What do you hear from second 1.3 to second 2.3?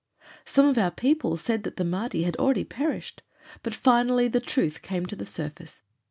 said that the Mahdi